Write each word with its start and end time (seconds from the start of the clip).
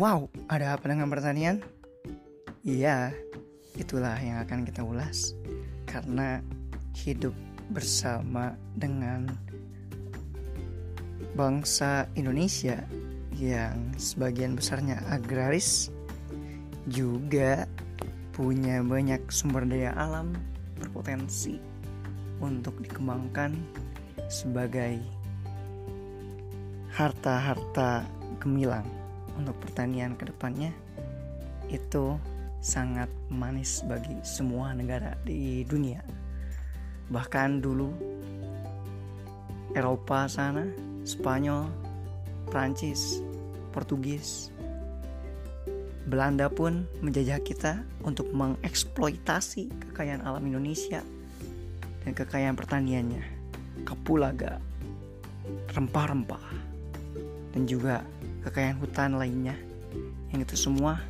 Wow, 0.00 0.32
ada 0.48 0.80
apa 0.80 0.88
dengan 0.88 1.12
pertanian? 1.12 1.60
Iya, 2.64 3.12
itulah 3.76 4.16
yang 4.16 4.40
akan 4.40 4.64
kita 4.64 4.80
ulas. 4.80 5.36
Karena 5.84 6.40
hidup 6.96 7.36
bersama 7.68 8.56
dengan 8.80 9.28
bangsa 11.36 12.08
Indonesia 12.16 12.80
yang 13.36 13.92
sebagian 14.00 14.56
besarnya 14.56 15.04
agraris 15.12 15.92
juga 16.88 17.68
punya 18.32 18.80
banyak 18.80 19.20
sumber 19.28 19.68
daya 19.68 19.92
alam 20.00 20.32
berpotensi 20.80 21.60
untuk 22.40 22.72
dikembangkan 22.80 23.52
sebagai 24.32 24.96
harta-harta 26.88 28.08
gemilang 28.40 28.99
untuk 29.38 29.58
pertanian 29.62 30.16
ke 30.18 30.26
depannya 30.26 30.72
itu 31.70 32.18
sangat 32.60 33.08
manis 33.32 33.80
bagi 33.86 34.18
semua 34.26 34.76
negara 34.76 35.16
di 35.24 35.64
dunia. 35.64 36.04
Bahkan 37.08 37.64
dulu 37.64 37.90
Eropa 39.72 40.26
sana, 40.26 40.66
Spanyol, 41.06 41.70
Prancis, 42.50 43.22
Portugis, 43.70 44.50
Belanda 46.10 46.50
pun 46.50 46.90
menjajah 46.98 47.38
kita 47.46 47.86
untuk 48.02 48.34
mengeksploitasi 48.34 49.70
kekayaan 49.90 50.26
alam 50.26 50.42
Indonesia 50.42 51.06
dan 52.02 52.12
kekayaan 52.12 52.58
pertaniannya, 52.58 53.22
kapulaga, 53.86 54.58
rempah-rempah, 55.70 56.46
dan 57.54 57.62
juga 57.70 58.02
kekayaan 58.44 58.78
hutan 58.80 59.16
lainnya. 59.16 59.56
Yang 60.30 60.52
itu 60.52 60.56
semua 60.70 61.00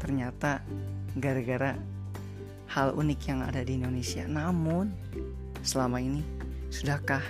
ternyata 0.00 0.64
gara-gara 1.18 1.76
hal 2.70 2.94
unik 2.94 3.20
yang 3.26 3.40
ada 3.42 3.60
di 3.66 3.76
Indonesia. 3.76 4.24
Namun 4.24 4.94
selama 5.60 5.98
ini 5.98 6.22
sudahkah 6.70 7.22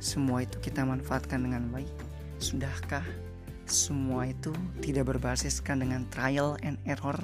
semua 0.00 0.42
itu 0.42 0.56
kita 0.58 0.82
manfaatkan 0.82 1.44
dengan 1.44 1.68
baik? 1.68 1.90
Sudahkah 2.38 3.04
semua 3.68 4.30
itu 4.30 4.54
tidak 4.80 5.12
berbasiskan 5.12 5.84
dengan 5.84 6.08
trial 6.08 6.56
and 6.64 6.80
error? 6.88 7.18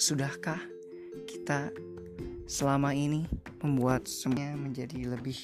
Sudahkah 0.00 0.58
kita 1.28 1.68
selama 2.46 2.94
ini 2.94 3.26
membuat 3.60 4.06
semuanya 4.06 4.54
menjadi 4.54 5.10
lebih 5.10 5.36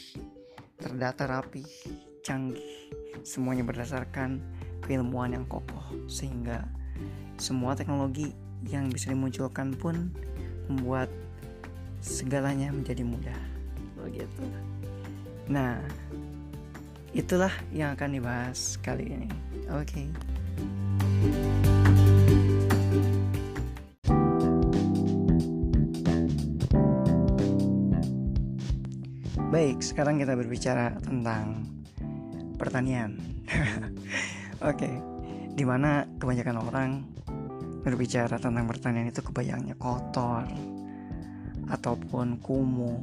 terdata 0.79 1.27
rapi 1.27 1.67
canggih 2.23 2.95
semuanya 3.27 3.67
berdasarkan 3.67 4.39
keilmuan 4.85 5.35
yang 5.35 5.47
kokoh 5.47 5.87
sehingga 6.11 6.67
semua 7.39 7.75
teknologi 7.75 8.35
yang 8.67 8.91
bisa 8.91 9.11
dimunculkan 9.11 9.75
pun 9.75 10.11
membuat 10.71 11.11
segalanya 12.03 12.71
menjadi 12.71 13.03
mudah 13.07 13.41
begitu 13.99 14.45
nah 15.47 15.79
itulah 17.15 17.53
yang 17.71 17.95
akan 17.95 18.19
dibahas 18.19 18.79
kali 18.83 19.15
ini 19.15 19.31
oke 19.71 19.87
okay. 19.87 20.07
Baik, 29.53 29.85
sekarang 29.85 30.17
kita 30.17 30.33
berbicara 30.33 30.97
tentang 31.05 31.69
pertanian. 32.57 33.21
Oke, 34.63 34.87
di 35.59 35.65
mana 35.67 36.07
kebanyakan 36.23 36.57
orang 36.63 36.91
berbicara 37.83 38.39
tentang 38.39 38.63
pertanian 38.71 39.11
itu 39.11 39.19
kebayangnya 39.19 39.75
kotor 39.75 40.47
ataupun 41.67 42.39
kumuh 42.39 43.03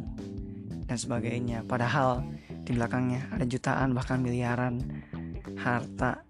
dan 0.88 0.96
sebagainya. 0.96 1.68
Padahal 1.68 2.24
di 2.64 2.72
belakangnya 2.72 3.28
ada 3.36 3.44
jutaan 3.44 3.92
bahkan 3.92 4.24
miliaran 4.24 4.80
harta 5.60 6.24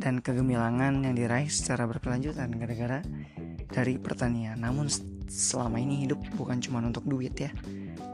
dan 0.00 0.24
kegemilangan 0.24 1.04
yang 1.04 1.12
diraih 1.12 1.52
secara 1.52 1.84
berkelanjutan 1.84 2.48
gara-gara 2.56 3.04
dari 3.68 4.00
pertanian. 4.00 4.56
Namun 4.56 4.88
selama 5.28 5.76
ini 5.76 6.08
hidup 6.08 6.24
bukan 6.32 6.64
cuma 6.64 6.80
untuk 6.80 7.04
duit 7.04 7.36
ya, 7.36 7.52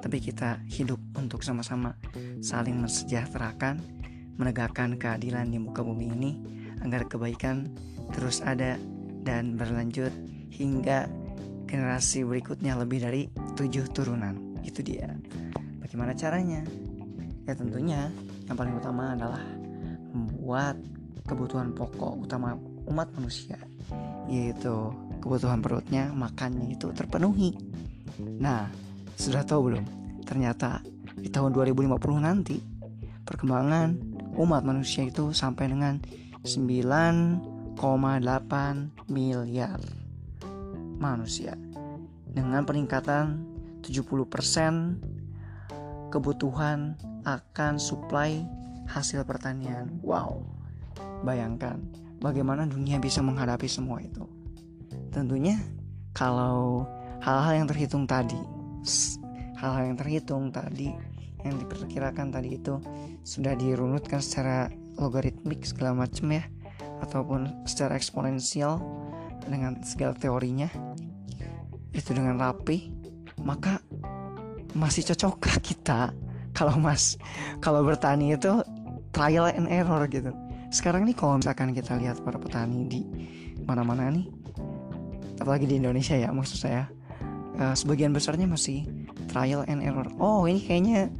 tapi 0.02 0.18
kita 0.18 0.58
hidup 0.66 0.98
untuk 1.14 1.46
sama-sama 1.46 1.94
saling 2.42 2.82
mensejahterakan 2.82 4.01
menegakkan 4.36 4.96
keadilan 4.96 5.52
di 5.52 5.58
muka 5.60 5.84
bumi 5.84 6.06
ini 6.12 6.30
agar 6.82 7.06
kebaikan 7.06 7.68
terus 8.12 8.40
ada 8.42 8.76
dan 9.22 9.54
berlanjut 9.54 10.10
hingga 10.52 11.06
generasi 11.64 12.26
berikutnya 12.26 12.76
lebih 12.76 13.00
dari 13.00 13.22
tujuh 13.56 13.88
turunan. 13.94 14.60
Itu 14.60 14.84
dia. 14.84 15.08
Bagaimana 15.80 16.12
caranya? 16.12 16.60
Ya 17.48 17.54
tentunya 17.56 18.12
yang 18.46 18.56
paling 18.58 18.76
utama 18.76 19.16
adalah 19.16 19.42
membuat 20.12 20.76
kebutuhan 21.24 21.72
pokok 21.72 22.28
utama 22.28 22.58
umat 22.90 23.08
manusia 23.16 23.56
yaitu 24.26 24.92
kebutuhan 25.22 25.62
perutnya, 25.62 26.10
makannya 26.10 26.74
itu 26.74 26.90
terpenuhi. 26.90 27.54
Nah, 28.42 28.66
sudah 29.14 29.46
tahu 29.46 29.72
belum? 29.72 29.84
Ternyata 30.26 30.82
di 31.18 31.30
tahun 31.30 31.54
2050 31.54 32.18
nanti 32.18 32.58
perkembangan 33.22 34.11
umat 34.36 34.64
manusia 34.64 35.04
itu 35.04 35.32
sampai 35.36 35.68
dengan 35.68 36.00
9,8 36.42 37.78
miliar 39.12 39.80
manusia 40.98 41.54
dengan 42.32 42.64
peningkatan 42.64 43.44
70% 43.84 44.96
kebutuhan 46.12 46.96
akan 47.24 47.80
suplai 47.80 48.44
hasil 48.88 49.24
pertanian. 49.24 50.00
Wow. 50.04 50.44
Bayangkan 51.22 51.78
bagaimana 52.18 52.66
dunia 52.66 52.98
bisa 52.98 53.22
menghadapi 53.22 53.70
semua 53.70 54.02
itu. 54.02 54.26
Tentunya 55.12 55.60
kalau 56.12 56.84
hal-hal 57.22 57.64
yang 57.64 57.68
terhitung 57.68 58.04
tadi 58.04 58.36
hal-hal 59.62 59.94
yang 59.94 59.98
terhitung 59.98 60.50
tadi 60.50 60.90
yang 61.42 61.58
diperkirakan 61.58 62.30
tadi 62.30 62.58
itu 62.58 62.78
sudah 63.26 63.54
dirunutkan 63.58 64.22
secara 64.22 64.70
logaritmik 64.98 65.66
segala 65.66 66.06
macam 66.06 66.30
ya 66.30 66.44
ataupun 67.02 67.66
secara 67.66 67.98
eksponensial 67.98 68.78
dengan 69.46 69.82
segala 69.82 70.14
teorinya. 70.14 70.70
Itu 71.92 72.14
dengan 72.16 72.40
rapi 72.40 72.94
maka 73.42 73.82
masih 74.72 75.04
cocokkah 75.12 75.58
kita 75.60 76.14
kalau 76.56 76.78
mas 76.78 77.18
kalau 77.58 77.82
bertani 77.82 78.32
itu 78.38 78.62
trial 79.12 79.50
and 79.50 79.68
error 79.68 80.06
gitu. 80.08 80.32
Sekarang 80.72 81.04
nih 81.04 81.12
kalau 81.12 81.36
misalkan 81.36 81.76
kita 81.76 81.98
lihat 82.00 82.24
para 82.24 82.40
petani 82.40 82.88
di 82.88 83.00
mana-mana 83.66 84.08
nih 84.08 84.42
apalagi 85.42 85.66
di 85.66 85.82
Indonesia 85.82 86.14
ya 86.14 86.30
maksud 86.30 86.58
saya 86.62 86.86
uh, 87.58 87.74
sebagian 87.74 88.14
besarnya 88.14 88.46
masih 88.46 88.86
trial 89.28 89.62
and 89.68 89.82
error. 89.82 90.06
Oh 90.18 90.46
ini 90.46 90.60
kayaknya 90.62 91.10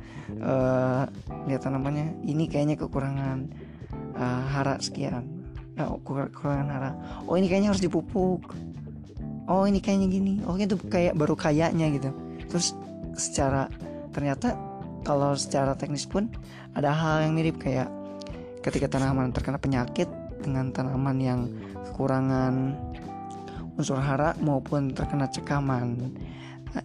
uh, 0.42 1.06
lihat 1.46 1.62
tanamannya. 1.66 2.22
Ini 2.24 2.44
kayaknya 2.48 2.76
kekurangan 2.80 3.38
uh, 4.16 4.42
hara 4.50 4.78
sekian. 4.78 5.26
Uh, 5.78 5.98
kekurangan 6.02 6.68
hara. 6.68 6.90
Oh 7.26 7.34
ini 7.36 7.46
kayaknya 7.46 7.74
harus 7.74 7.82
dipupuk. 7.82 8.54
Oh 9.50 9.66
ini 9.66 9.82
kayaknya 9.82 10.08
gini. 10.08 10.32
Oh 10.46 10.54
itu 10.54 10.78
kayak 10.88 11.18
baru 11.18 11.34
kayaknya 11.34 11.90
gitu. 11.94 12.10
Terus 12.48 12.74
secara 13.18 13.68
ternyata 14.12 14.54
kalau 15.02 15.34
secara 15.34 15.74
teknis 15.74 16.06
pun 16.06 16.30
ada 16.78 16.94
hal 16.94 17.26
yang 17.26 17.34
mirip 17.34 17.58
kayak 17.58 17.90
ketika 18.62 18.96
tanaman 18.96 19.34
terkena 19.34 19.58
penyakit 19.58 20.06
dengan 20.42 20.70
tanaman 20.70 21.18
yang 21.18 21.40
kekurangan 21.90 22.78
unsur 23.74 23.98
hara 23.98 24.36
maupun 24.38 24.94
terkena 24.94 25.26
cekaman 25.26 26.12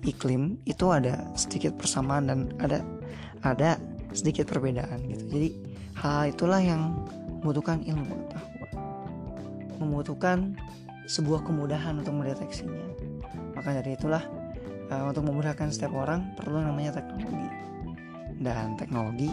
iklim 0.04 0.60
itu 0.68 0.92
ada 0.92 1.24
sedikit 1.40 1.76
persamaan 1.80 2.28
dan 2.28 2.40
ada 2.60 2.84
ada 3.46 3.80
sedikit 4.12 4.50
perbedaan 4.50 5.04
gitu. 5.08 5.24
Jadi 5.32 5.50
hal 6.00 6.32
itulah 6.32 6.60
yang 6.60 7.08
membutuhkan 7.40 7.80
ilmu 7.86 8.04
pengetahuan, 8.04 8.72
membutuhkan 9.80 10.38
sebuah 11.08 11.48
kemudahan 11.48 12.04
untuk 12.04 12.14
mendeteksinya. 12.18 12.84
Maka 13.56 13.80
dari 13.80 13.96
itulah 13.96 14.24
uh, 14.92 15.04
untuk 15.08 15.24
memudahkan 15.28 15.72
setiap 15.72 15.96
orang 15.96 16.36
perlu 16.36 16.60
namanya 16.60 17.00
teknologi 17.00 17.48
dan 18.38 18.78
teknologi 18.78 19.30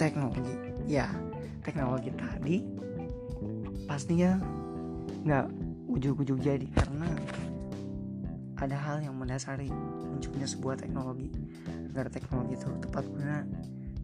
teknologi 0.00 0.54
ya 0.88 1.12
teknologi 1.60 2.08
tadi 2.16 2.56
pastinya 3.84 4.40
nggak 5.28 5.46
ujuk-ujuk 5.90 6.38
jadi 6.38 6.70
karena 6.70 7.10
ada 8.62 8.76
hal 8.78 9.02
yang 9.02 9.18
mendasari 9.18 9.66
munculnya 10.06 10.46
sebuah 10.46 10.78
teknologi 10.78 11.34
agar 11.90 12.06
teknologi 12.06 12.54
itu 12.54 12.70
tepat 12.78 13.04
guna 13.10 13.42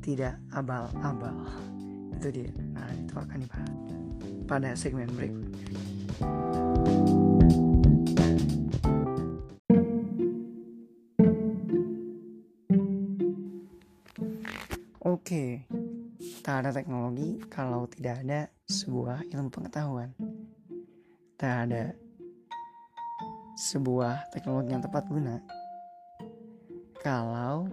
tidak 0.02 0.34
abal-abal. 0.50 1.46
Itu 2.18 2.28
dia. 2.34 2.50
Nah 2.74 2.90
itu 2.90 3.14
akan 3.14 3.38
dibahas 3.38 3.78
pada 4.50 4.70
segmen 4.74 5.06
berikutnya. 5.14 5.62
Oke, 15.06 15.66
tak 16.42 16.66
ada 16.66 16.70
teknologi 16.74 17.38
kalau 17.46 17.86
tidak 17.86 18.26
ada 18.26 18.50
sebuah 18.66 19.26
ilmu 19.30 19.50
pengetahuan. 19.54 20.25
Tak 21.36 21.68
ada 21.68 21.92
sebuah 23.56 24.32
teknologi 24.32 24.72
yang 24.72 24.84
tepat 24.84 25.04
guna 25.08 25.40
kalau 27.00 27.68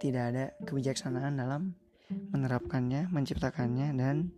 tidak 0.00 0.24
ada 0.32 0.44
kebijaksanaan 0.62 1.40
dalam 1.40 1.74
menerapkannya, 2.08 3.10
menciptakannya, 3.10 3.90
dan 3.96 4.30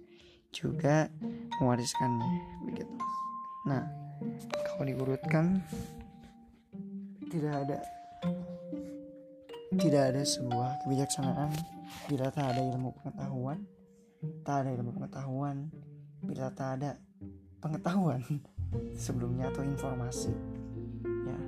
juga 0.54 1.12
mewariskannya. 1.60 2.64
Begitu. 2.64 2.94
Nah, 3.68 3.84
kalau 4.64 4.84
diurutkan 4.88 5.60
tidak 7.28 7.54
ada 7.66 7.78
tidak 9.76 10.02
ada 10.14 10.22
sebuah 10.24 10.80
kebijaksanaan 10.86 11.52
bila 12.08 12.32
tak 12.32 12.56
ada 12.56 12.62
ilmu 12.64 12.96
pengetahuan 12.96 13.68
tak 14.42 14.64
ada 14.64 14.70
ilmu 14.74 14.96
pengetahuan 14.96 15.68
bila 16.24 16.48
tak 16.56 16.80
ada 16.80 16.96
pengetahuan 17.58 18.22
sebelumnya 19.06 19.50
atau 19.50 19.62
informasi. 19.66 20.32
Ya 21.26 21.38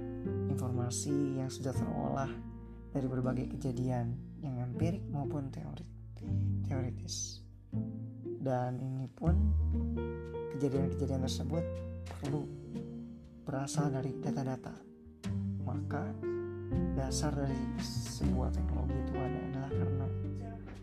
informasi 0.50 1.40
yang 1.40 1.48
sudah 1.48 1.72
terolah 1.72 2.30
dari 2.90 3.06
berbagai 3.06 3.54
kejadian 3.56 4.18
yang 4.42 4.58
empirik 4.60 5.02
maupun 5.08 5.48
teori 5.48 5.86
teoritis. 6.66 7.40
Dan 8.40 8.80
ini 8.80 9.06
pun 9.08 9.36
kejadian-kejadian 10.56 11.22
tersebut 11.24 11.64
perlu 12.20 12.44
berasal 13.44 13.92
dari 13.92 14.16
data-data. 14.20 14.74
Maka 15.64 16.08
dasar 16.96 17.32
dari 17.34 17.56
sebuah 17.80 18.52
teknologi 18.52 18.96
itu 19.00 19.14
ada 19.16 19.40
adalah 19.50 19.70
karena 19.70 20.06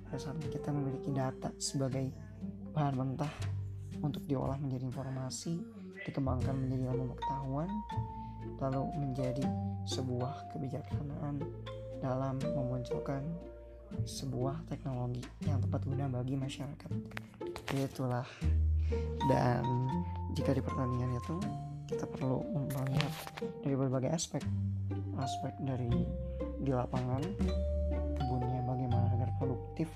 dasarnya 0.10 0.48
kita 0.50 0.70
memiliki 0.72 1.10
data 1.12 1.50
sebagai 1.60 2.10
bahan 2.72 2.96
mentah 2.96 3.57
untuk 4.02 4.24
diolah 4.26 4.58
menjadi 4.60 4.88
informasi 4.88 5.62
dikembangkan 6.08 6.56
menjadi 6.56 6.94
ilmu 6.94 7.16
pengetahuan 7.16 7.70
lalu 8.58 8.84
menjadi 8.98 9.46
sebuah 9.86 10.50
kebijaksanaan 10.56 11.44
dalam 12.02 12.38
memunculkan 12.42 13.22
sebuah 14.04 14.68
teknologi 14.68 15.24
yang 15.48 15.64
tepat 15.64 15.82
guna 15.88 16.06
bagi 16.12 16.36
masyarakat. 16.36 16.92
Itulah. 17.76 18.28
Dan 19.28 19.64
jika 20.36 20.56
di 20.56 20.64
pertanian 20.64 21.12
itu 21.16 21.36
kita 21.88 22.08
perlu 22.08 22.44
melihat 22.52 23.14
dari 23.64 23.76
berbagai 23.76 24.12
aspek. 24.12 24.44
Aspek 25.18 25.54
dari 25.64 25.92
di 26.62 26.72
lapangan 26.72 27.24
kebunnya 28.16 28.62
bagaimana 28.64 29.08
agar 29.16 29.32
produktif 29.40 29.92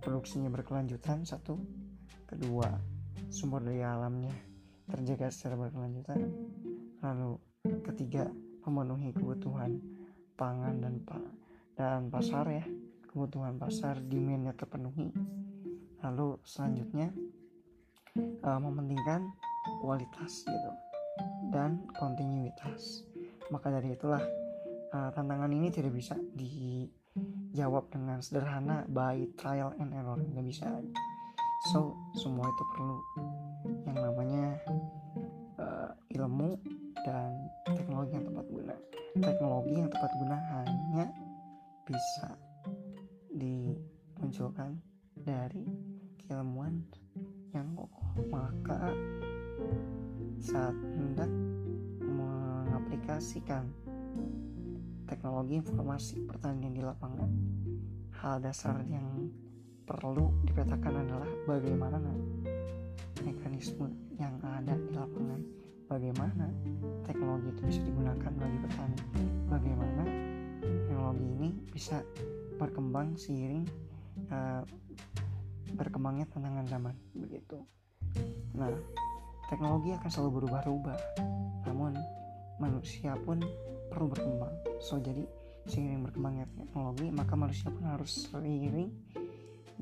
produksinya 0.00 0.48
berkelanjutan 0.52 1.24
satu. 1.24 1.56
Kedua 2.28 2.99
sumber 3.30 3.62
daya 3.64 3.96
alamnya 3.96 4.34
terjaga 4.90 5.30
secara 5.30 5.56
berkelanjutan 5.56 6.20
lalu 7.00 7.38
ketiga 7.86 8.28
memenuhi 8.66 9.14
kebutuhan 9.14 9.80
pangan 10.36 10.82
dan 10.82 10.94
pa 11.06 11.18
dan 11.78 12.12
pasar 12.12 12.44
ya 12.50 12.64
kebutuhan 13.08 13.56
pasar 13.56 14.02
demandnya 14.02 14.52
terpenuhi 14.52 15.14
lalu 16.04 16.36
selanjutnya 16.44 17.14
uh, 18.44 18.60
mementingkan 18.60 19.30
kualitas 19.80 20.44
gitu 20.44 20.72
dan 21.52 21.84
kontinuitas. 21.96 23.04
Maka 23.50 23.68
dari 23.68 23.92
itulah 23.94 24.22
uh, 24.94 25.10
tantangan 25.12 25.50
ini 25.50 25.68
tidak 25.68 25.92
bisa 25.92 26.14
dijawab 26.32 27.90
dengan 27.90 28.22
sederhana 28.22 28.86
by 28.86 29.26
trial 29.34 29.74
and 29.82 29.92
error, 29.92 30.18
nggak 30.18 30.46
bisa. 30.46 30.68
So 31.68 31.92
semua 32.16 32.48
itu 32.48 32.64
perlu 32.72 32.98
yang 33.84 33.98
namanya 34.00 34.56
uh, 35.60 35.92
ilmu 36.08 36.56
dan 37.04 37.36
teknologi 37.68 38.16
yang 38.16 38.26
tepat 38.32 38.46
guna. 38.48 38.74
Teknologi 39.20 39.74
yang 39.76 39.90
tepat 39.92 40.12
guna 40.16 40.36
hanya 40.56 41.06
bisa 41.84 42.28
dimunculkan 43.36 44.80
dari 45.20 45.68
keilmuan 46.24 46.80
yang 47.52 47.76
kokoh. 47.76 48.08
Maka 48.32 48.96
saat 50.40 50.72
hendak 50.96 51.28
mengaplikasikan 52.00 53.68
teknologi 55.04 55.60
informasi 55.60 56.24
pertanian 56.24 56.72
di 56.72 56.80
lapangan 56.80 57.28
hal 58.16 58.40
dasar 58.40 58.80
yang 58.88 59.28
perlu 59.90 60.30
dipetakan 60.46 61.02
adalah 61.02 61.26
bagaimana 61.50 61.98
mekanisme 63.26 63.90
yang 64.22 64.38
ada 64.46 64.78
di 64.78 64.94
lapangan. 64.94 65.42
Bagaimana 65.90 66.46
teknologi 67.02 67.50
itu 67.50 67.62
bisa 67.66 67.80
digunakan 67.82 68.30
bagi 68.38 68.58
petani? 68.62 68.98
Bagaimana 69.50 70.02
teknologi 70.62 71.26
ini 71.26 71.50
bisa 71.74 71.98
berkembang 72.62 73.18
seiring 73.18 73.66
uh, 74.30 74.62
berkembangnya 75.74 76.30
tantangan 76.30 76.70
zaman? 76.70 76.94
Begitu. 77.18 77.58
Nah 78.54 78.70
teknologi 79.50 79.90
akan 79.98 80.06
selalu 80.06 80.30
berubah-ubah 80.38 80.98
namun 81.66 81.98
manusia 82.62 83.18
pun 83.26 83.42
perlu 83.90 84.06
berkembang. 84.06 84.54
So 84.78 85.02
jadi 85.02 85.26
seiring 85.66 86.06
berkembangnya 86.06 86.46
teknologi 86.54 87.10
maka 87.10 87.34
manusia 87.34 87.74
pun 87.74 87.90
harus 87.90 88.30
seiring 88.30 88.94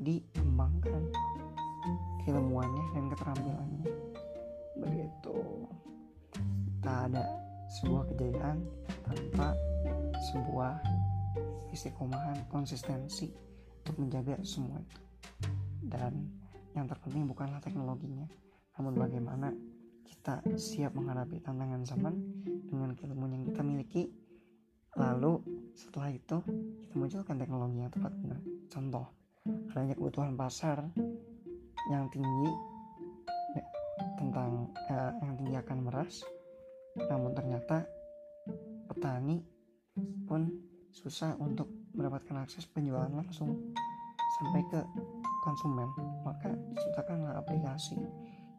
dikembangkan 0.01 1.03
keilmuannya 2.23 2.85
dan 2.95 3.05
keterampilannya. 3.11 3.83
Begitu. 4.79 5.37
Tak 6.79 7.11
ada 7.11 7.25
sebuah 7.79 8.03
kejayaan 8.15 8.57
tanpa 9.03 9.53
sebuah 10.31 10.79
istiqomahan 11.75 12.47
konsistensi 12.49 13.29
untuk 13.83 13.95
menjaga 14.01 14.39
semua. 14.41 14.79
Itu 14.79 15.09
dan 15.89 16.13
yang 16.77 16.85
terpenting 16.85 17.25
bukanlah 17.25 17.57
teknologinya 17.59 18.29
namun 18.77 18.95
bagaimana 18.95 19.51
kita 20.07 20.39
siap 20.55 20.95
menghadapi 20.95 21.43
tantangan 21.43 21.83
zaman 21.83 22.15
dengan 22.69 22.95
keilmuan 22.95 23.35
yang 23.35 23.43
kita 23.43 23.61
miliki. 23.61 24.03
Lalu 24.95 25.43
setelah 25.75 26.09
itu 26.09 26.37
kita 26.81 26.93
munculkan 26.97 27.37
teknologi 27.37 27.77
yang 27.77 27.91
tepat 27.91 28.13
contoh 28.71 29.18
adanya 29.45 29.95
kebutuhan 29.95 30.35
pasar 30.35 30.83
yang 31.89 32.05
tinggi 32.11 32.49
ya, 33.55 33.63
tentang 34.19 34.69
eh, 34.91 35.11
yang 35.23 35.33
tinggi 35.39 35.55
akan 35.55 35.77
beras 35.87 36.21
namun 37.07 37.31
ternyata 37.31 37.87
petani 38.89 39.39
pun 40.27 40.49
susah 40.89 41.37
untuk 41.37 41.69
mendapatkan 41.93 42.43
akses 42.43 42.65
penjualan 42.67 43.09
langsung 43.13 43.55
sampai 44.39 44.61
ke 44.67 44.81
konsumen. 45.45 45.89
Maka 46.25 46.49
diciptakanlah 46.49 47.39
aplikasi 47.39 47.97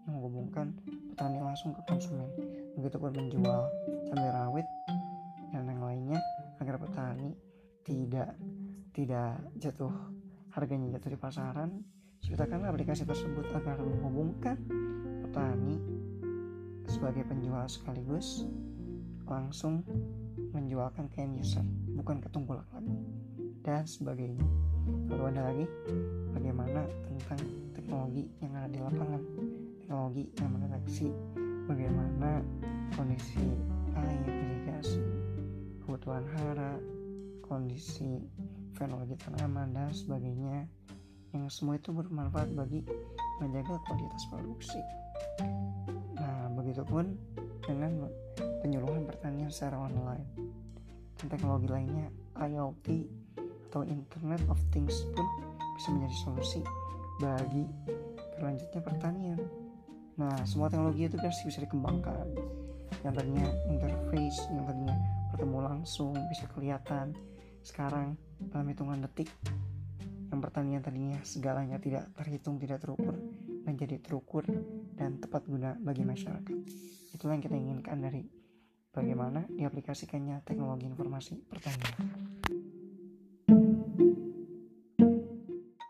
yang 0.07 0.13
menghubungkan 0.17 0.73
petani 1.13 1.43
langsung 1.43 1.75
ke 1.75 1.83
konsumen. 1.85 2.31
Begitupun 2.79 3.13
menjual 3.13 3.63
cabai 4.09 4.31
rawit 4.31 4.67
dan 5.51 5.67
yang 5.67 5.83
lainnya 5.83 6.21
agar 6.63 6.79
petani 6.79 7.35
tidak 7.83 8.33
tidak 8.95 9.41
jatuh 9.59 9.93
harganya 10.55 10.99
jatuh 10.99 11.15
di 11.15 11.19
pasaran. 11.19 11.71
Ciptakan 12.21 12.69
aplikasi 12.69 13.09
tersebut 13.09 13.49
agar 13.57 13.81
menghubungkan 13.81 14.61
petani 15.25 15.81
sebagai 16.85 17.25
penjual 17.25 17.65
sekaligus 17.71 18.45
langsung 19.25 19.87
menjualkan 20.51 21.07
ke 21.07 21.23
end 21.23 21.39
user 21.39 21.65
bukan 21.95 22.19
ke 22.19 22.29
tungkulak 22.29 22.67
lagi. 22.75 22.97
Dan 23.61 23.85
sebagainya. 23.85 24.45
Lalu 25.07 25.25
ada 25.37 25.43
lagi 25.53 25.67
bagaimana 26.35 26.83
tentang 27.07 27.41
teknologi 27.77 28.25
yang 28.43 28.53
ada 28.57 28.69
di 28.73 28.81
lapangan? 28.81 29.23
Teknologi 29.79 30.25
yang 30.41 30.51
mendeteksi 30.57 31.09
bagaimana 31.69 32.43
kondisi 32.99 33.55
air 33.95 34.27
irigasi 34.27 35.03
kebutuhan 35.85 36.27
hara 36.35 36.75
kondisi 37.45 38.23
fenologi 38.81 39.13
tanaman 39.21 39.77
dan 39.77 39.93
sebagainya 39.93 40.65
yang 41.37 41.45
semua 41.53 41.77
itu 41.77 41.93
bermanfaat 41.93 42.57
bagi 42.57 42.81
menjaga 43.45 43.77
kualitas 43.85 44.25
produksi 44.33 44.81
nah 46.17 46.49
begitupun 46.57 47.13
dengan 47.61 48.09
penyuluhan 48.65 49.05
pertanian 49.05 49.53
secara 49.53 49.77
online 49.77 50.25
dan 51.21 51.29
teknologi 51.29 51.69
lainnya 51.69 52.09
IoT 52.41 52.89
atau 53.71 53.85
Internet 53.85 54.41
of 54.49 54.57
Things 54.73 55.05
pun 55.13 55.29
bisa 55.77 55.93
menjadi 55.93 56.17
solusi 56.25 56.61
bagi 57.21 57.63
berlanjutnya 58.41 58.81
pertanian. 58.81 59.41
Nah, 60.17 60.35
semua 60.49 60.73
teknologi 60.73 61.07
itu 61.07 61.17
pasti 61.21 61.47
bisa 61.47 61.61
dikembangkan. 61.63 62.27
Yang 63.05 63.15
tadinya 63.21 63.47
interface, 63.69 64.41
yang 64.51 64.65
tadinya 64.65 64.97
bertemu 65.33 65.59
langsung, 65.61 66.13
bisa 66.33 66.45
kelihatan. 66.51 67.13
Sekarang 67.61 68.17
dalam 68.51 68.67
hitungan 68.73 69.05
detik, 69.05 69.29
yang 70.31 70.41
pertanian 70.41 70.81
tadinya 70.81 71.19
segalanya 71.27 71.77
tidak 71.83 72.09
terhitung, 72.15 72.57
tidak 72.63 72.81
terukur, 72.81 73.19
menjadi 73.67 73.99
terukur 73.99 74.47
dan 74.95 75.19
tepat 75.19 75.45
guna 75.45 75.75
bagi 75.77 76.07
masyarakat. 76.07 76.57
Itulah 77.13 77.35
yang 77.37 77.45
kita 77.45 77.57
inginkan 77.59 77.99
dari 77.99 78.23
bagaimana 78.95 79.47
diaplikasikannya 79.51 80.43
teknologi 80.47 80.87
informasi 80.87 81.35
pertanian. 81.51 82.60